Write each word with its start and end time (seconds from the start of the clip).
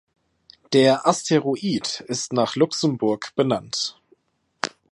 Der 0.73 1.05
Asteroid 1.05 1.99
ist 2.07 2.33
nach 2.33 2.55
Luxemburg 2.55 3.35
benannt. 3.35 4.01